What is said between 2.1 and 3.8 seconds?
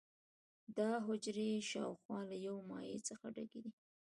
له یو مایع څخه ډکې دي.